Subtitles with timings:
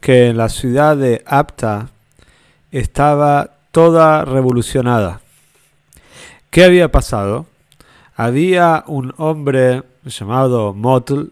[0.00, 1.90] que en la ciudad de Apta
[2.70, 5.20] estaba toda revolucionada.
[6.50, 7.46] ¿Qué había pasado?
[8.16, 11.28] Había un hombre llamado Motl.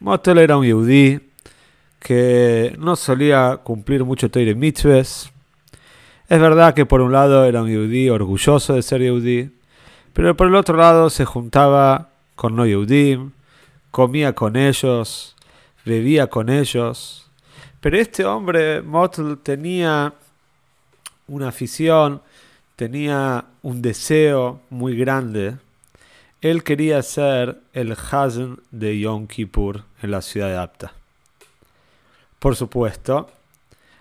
[0.00, 1.20] Motl era un yudí
[1.98, 5.30] que no solía cumplir mucho Teire Mitzvahs.
[6.28, 9.50] Es verdad que por un lado era un yudí orgulloso de ser yudí,
[10.12, 13.32] pero por el otro lado se juntaba con no yudim,
[13.90, 15.36] comía con ellos,
[15.84, 17.21] bebía con ellos.
[17.82, 20.14] Pero este hombre, Motl, tenía
[21.26, 22.22] una afición,
[22.76, 25.56] tenía un deseo muy grande.
[26.42, 30.92] Él quería ser el Hazen de Yom Kippur en la ciudad de Apta.
[32.38, 33.32] Por supuesto,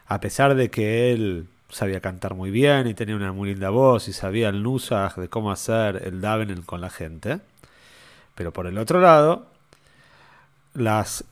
[0.06, 4.08] a pesar de que él sabía cantar muy bien y tenía una muy linda voz
[4.08, 7.40] y sabía el nusach de cómo hacer el davening con la gente,
[8.36, 9.48] pero por el otro lado,
[10.76, 11.24] las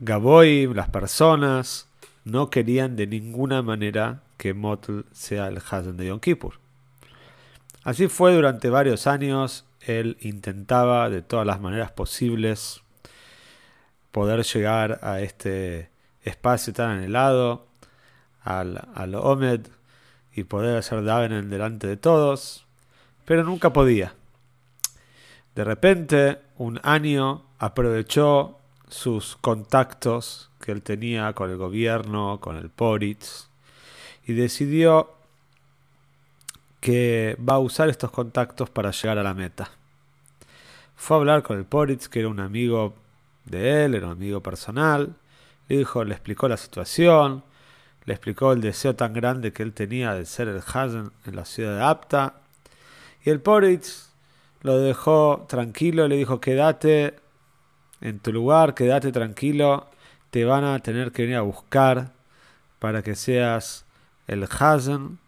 [0.00, 1.86] gaboy, las personas,
[2.24, 6.54] no querían de ninguna manera que Motl sea el Hazen de Yom Kippur.
[7.84, 12.82] Así fue durante varios años, él intentaba de todas las maneras posibles
[14.12, 15.90] poder llegar a este
[16.22, 17.66] espacio tan anhelado,
[18.42, 19.66] al, al Omed,
[20.34, 22.66] y poder hacer Daven delante de todos,
[23.24, 24.14] pero nunca podía.
[25.54, 28.58] De repente, un año aprovechó
[28.92, 33.48] sus contactos que él tenía con el gobierno, con el Poritz,
[34.26, 35.10] y decidió
[36.80, 39.70] que va a usar estos contactos para llegar a la meta.
[40.94, 42.94] Fue a hablar con el Poritz, que era un amigo
[43.46, 45.14] de él, era un amigo personal,
[45.68, 47.42] le dijo, le explicó la situación,
[48.04, 51.46] le explicó el deseo tan grande que él tenía de ser el Hazen en la
[51.46, 52.34] ciudad de Apta,
[53.24, 54.10] y el Poritz
[54.60, 57.21] lo dejó tranquilo, le dijo, quédate
[58.02, 59.86] en tu lugar, quédate tranquilo,
[60.30, 62.10] te van a tener que venir a buscar
[62.78, 63.84] para que seas
[64.26, 65.18] el Hazen.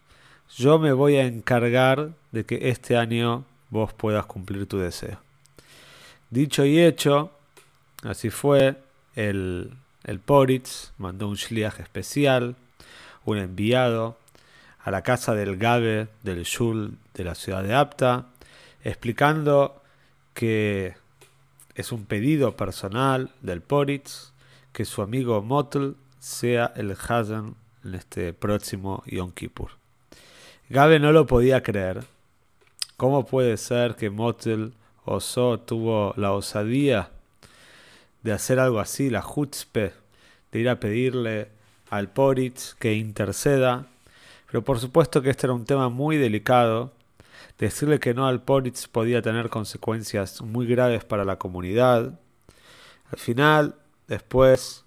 [0.56, 5.18] Yo me voy a encargar de que este año vos puedas cumplir tu deseo.
[6.30, 7.30] Dicho y hecho,
[8.02, 8.76] así fue,
[9.14, 9.72] el,
[10.04, 12.56] el Poritz mandó un shliach especial,
[13.24, 14.18] un enviado,
[14.84, 18.26] a la casa del Gabe del Shul de la ciudad de Apta,
[18.82, 19.80] explicando
[20.34, 20.94] que
[21.74, 24.32] es un pedido personal del Poritz
[24.72, 27.54] que su amigo Motl sea el Hazen
[27.84, 29.70] en este próximo Yom Kippur.
[30.68, 32.04] Gabe no lo podía creer.
[32.96, 34.68] ¿Cómo puede ser que Motl
[35.04, 37.10] osó, tuvo la osadía
[38.22, 39.92] de hacer algo así, la chutzpe,
[40.50, 41.48] de ir a pedirle
[41.91, 43.86] al Poritz que interceda?
[44.46, 46.92] Pero por supuesto que este era un tema muy delicado
[47.59, 52.19] Decirle que no al Poritz podía tener consecuencias muy graves para la comunidad.
[53.10, 53.77] Al final,
[54.09, 54.84] después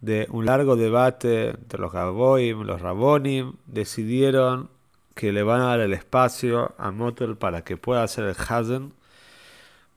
[0.00, 4.68] de un largo debate entre los Gaboim, los Rabonim, decidieron
[5.14, 8.92] que le van a dar el espacio a Motel para que pueda hacer el Hazen,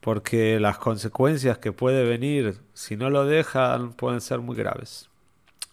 [0.01, 5.09] porque las consecuencias que puede venir si no lo dejan pueden ser muy graves.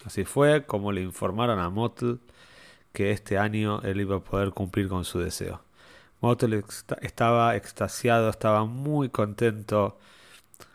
[0.05, 2.19] Así fue como le informaron a Motel
[2.93, 5.61] que este año él iba a poder cumplir con su deseo.
[6.23, 6.63] Motel
[7.01, 9.99] estaba extasiado, estaba muy contento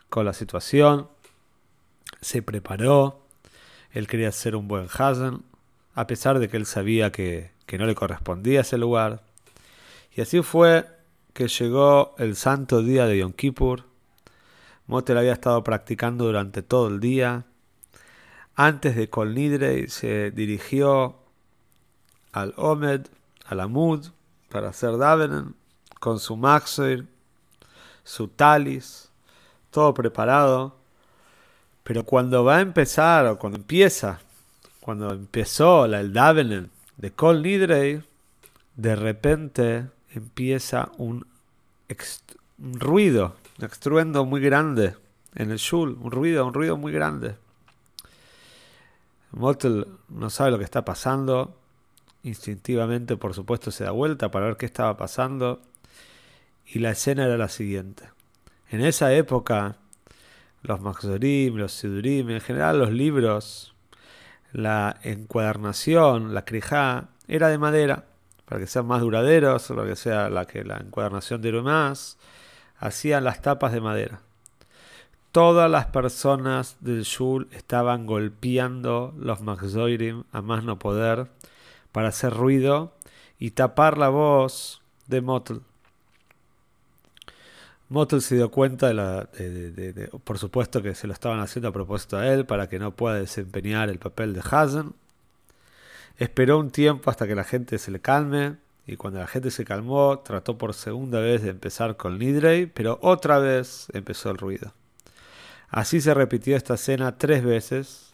[0.07, 1.07] con la situación.
[2.21, 3.25] Se preparó.
[3.91, 5.41] Él quería ser un buen Hazen,
[5.95, 9.23] a pesar de que él sabía que, que no le correspondía ese lugar.
[10.15, 10.85] Y así fue
[11.33, 13.85] que llegó el santo día de Yom Kippur.
[14.85, 17.45] Motel había estado practicando durante todo el día.
[18.53, 21.15] Antes de Kol Nidre se dirigió
[22.33, 23.07] al Omed,
[23.47, 24.11] al Amud,
[24.49, 25.55] para hacer Davenen
[25.99, 27.07] con su Maxir,
[28.03, 29.09] su Talis,
[29.71, 30.75] todo preparado.
[31.83, 34.19] Pero cuando va a empezar, o cuando empieza,
[34.81, 38.03] cuando empezó la, el Davenen de Kol Nidrei,
[38.75, 41.25] de repente empieza un,
[42.57, 44.95] ruido, un estruendo muy grande
[45.35, 47.35] en el Shul, un ruido, un ruido muy grande.
[49.31, 51.55] Motel no sabe lo que está pasando,
[52.23, 55.61] Instintivamente, por supuesto, se da vuelta para ver qué estaba pasando.
[56.65, 58.03] Y la escena era la siguiente.
[58.69, 59.77] En esa época,
[60.61, 63.73] los Maxorim, los Sidurim, en general los libros
[64.51, 68.05] la encuadernación, la crijá, era de madera,
[68.45, 72.17] para que sean más duraderos, para que sea la que la encuadernación dure más,
[72.77, 74.21] hacían las tapas de madera.
[75.31, 81.27] Todas las personas del Shul estaban golpeando los Maxoirim a más no poder
[81.91, 82.93] para hacer ruido
[83.39, 85.57] y tapar la voz de Motl.
[87.89, 89.23] Motl se dio cuenta de la.
[89.23, 92.91] De, por supuesto que se lo estaban haciendo a propósito a él para que no
[92.91, 94.93] pueda desempeñar el papel de Hazen.
[96.17, 98.57] Esperó un tiempo hasta que la gente se le calme.
[98.85, 102.97] Y cuando la gente se calmó, trató por segunda vez de empezar con Nidrey, pero
[103.01, 104.73] otra vez empezó el ruido.
[105.69, 108.13] Así se repitió esta escena tres veces,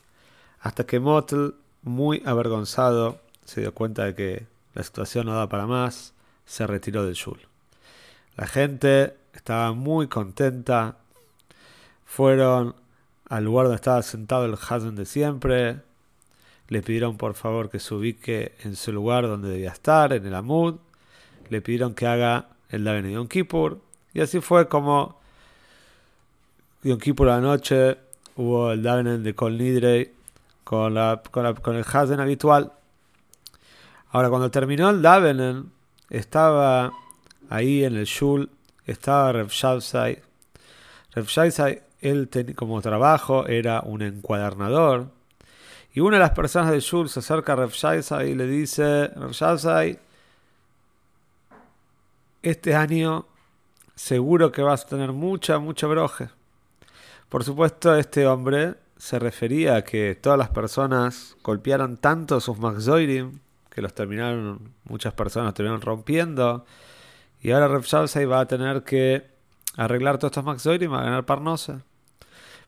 [0.59, 1.51] hasta que Motl,
[1.81, 6.13] muy avergonzado, se dio cuenta de que la situación no daba para más,
[6.45, 7.39] se retiró del Shul.
[8.35, 10.97] La gente estaba muy contenta.
[12.05, 12.75] Fueron
[13.29, 15.77] al lugar donde estaba sentado el Hazen de siempre.
[16.67, 20.35] Le pidieron por favor que se ubique en su lugar donde debía estar, en el
[20.35, 20.75] Amud.
[21.49, 23.79] Le pidieron que haga el Daven de Kippur.
[24.13, 25.19] Y así fue como
[26.83, 27.97] Yom Kippur a la noche
[28.35, 30.11] hubo el Daven de Kol Nidrei
[30.63, 32.73] con, la, con, el Hazen habitual.
[34.15, 35.73] Ahora, cuando terminó el Davenen,
[36.09, 36.93] estaba
[37.49, 38.49] ahí en el Shul
[38.85, 40.21] estaba Rev Shalsai.
[41.13, 45.09] Rev él como trabajo era un encuadernador.
[45.93, 47.73] Y una de las personas del Shul se acerca a Rev
[48.25, 49.99] y le dice, Rev
[52.41, 53.25] este año
[53.95, 56.29] seguro que vas a tener mucha, mucha broje.
[57.27, 63.39] Por supuesto, este hombre se refería a que todas las personas golpearon tanto sus Maxoidim
[63.75, 66.65] que los terminaron, muchas personas terminaron rompiendo
[67.41, 67.83] y ahora Rev
[68.31, 69.27] va a tener que
[69.75, 71.83] arreglar todos estos Maxoirim a ganar Parnosa.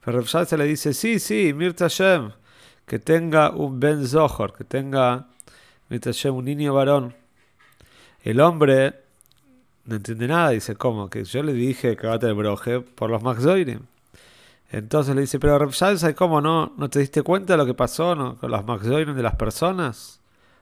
[0.04, 2.33] Pero Rev le dice, sí, sí, Mirta Shem,
[2.86, 5.27] que tenga un Ben Zohor, que tenga
[5.88, 7.15] Mirta Shem, un niño varón.
[8.21, 8.95] El hombre
[9.86, 11.09] no entiende nada, dice, ¿cómo?
[11.09, 13.80] Que yo le dije que va a tener broje por los Maxoirim.
[14.71, 15.74] Entonces le dice, pero Rev
[16.15, 16.74] ¿cómo no?
[16.75, 20.19] ¿No te diste cuenta de lo que pasó con los Maxoirim de las personas?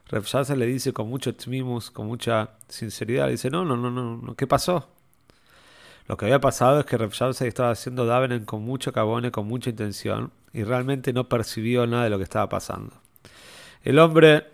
[0.08, 0.24] Rev
[0.56, 4.88] le dice con mucho tmimus, con mucha sinceridad, dice, no, no, no, no, ¿qué pasó?
[6.06, 9.70] Lo que había pasado es que Rev estaba haciendo Davenen con mucho cabone, con mucha
[9.70, 12.94] intención, y realmente no percibió nada de lo que estaba pasando.
[13.82, 14.46] El hombre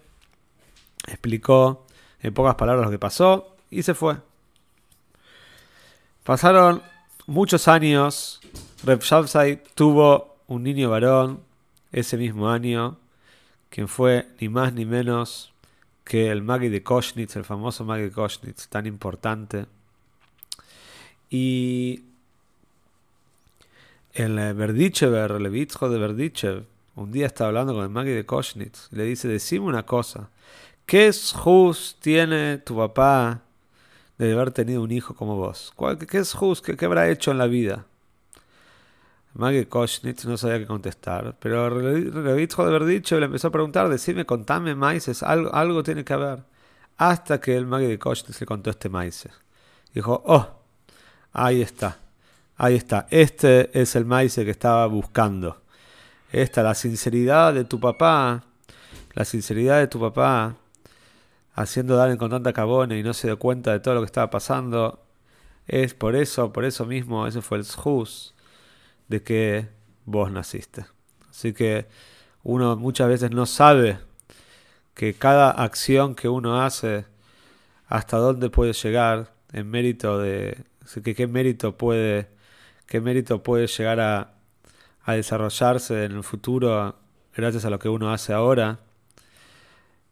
[1.06, 1.86] explicó
[2.22, 4.16] en pocas palabras lo que pasó y se fue.
[6.24, 6.82] Pasaron
[7.26, 8.40] muchos años,
[8.84, 9.00] Rev
[9.74, 11.40] tuvo un niño varón
[11.90, 12.96] ese mismo año,
[13.72, 15.50] quien fue ni más ni menos
[16.04, 19.64] que el Magi de Koshnitz, el famoso Magi de Koshnitz, tan importante.
[21.30, 22.02] Y
[24.12, 26.66] el Verdichever, el Levitzjo de Verdichev,
[26.96, 30.28] un día está hablando con el Magi de Koshnitz y le dice, decime una cosa,
[30.84, 33.40] ¿qué jus tiene tu papá
[34.18, 35.72] de haber tenido un hijo como vos?
[36.10, 36.60] ¿Qué es jus?
[36.60, 37.86] ¿Qué habrá hecho en la vida?
[39.34, 43.88] Maggie Koshnitz no sabía qué contestar, pero Revitjo de haber dicho le empezó a preguntar,
[43.88, 46.44] decime, contame maíces, algo, algo tiene que haber.
[46.98, 49.28] Hasta que el Maggie de Koshnitz le contó este maíz.
[49.94, 50.46] Dijo, oh,
[51.32, 51.98] ahí está,
[52.56, 55.62] ahí está, este es el maíz que estaba buscando.
[56.30, 58.44] Esta, la sinceridad de tu papá,
[59.14, 60.56] la sinceridad de tu papá,
[61.54, 64.30] haciendo dar con tanta cabona y no se dio cuenta de todo lo que estaba
[64.30, 65.02] pasando,
[65.66, 68.34] es por eso, por eso mismo, ese fue el Shus
[69.08, 69.68] de que
[70.04, 70.84] vos naciste.
[71.30, 71.86] Así que
[72.42, 73.98] uno muchas veces no sabe
[74.94, 77.06] que cada acción que uno hace,
[77.86, 80.64] hasta dónde puede llegar en mérito de
[81.04, 82.28] que qué mérito puede
[82.86, 84.34] qué mérito puede llegar a,
[85.04, 86.96] a desarrollarse en el futuro
[87.34, 88.80] gracias a lo que uno hace ahora.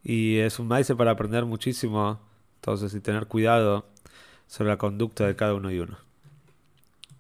[0.03, 2.21] Y es un maíz para aprender muchísimo.
[2.57, 3.87] Entonces y tener cuidado
[4.47, 6.10] sobre la conducta de cada uno y uno